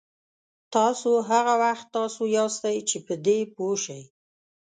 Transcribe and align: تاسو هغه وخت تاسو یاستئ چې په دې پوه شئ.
تاسو 0.75 1.09
هغه 1.29 1.53
وخت 1.63 1.85
تاسو 1.97 2.21
یاستئ 2.37 2.77
چې 2.89 2.97
په 3.05 3.13
دې 3.25 3.39
پوه 3.53 3.73
شئ. 3.83 4.01